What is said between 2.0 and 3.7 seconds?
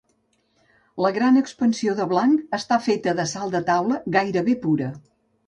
blanc està feta de sal de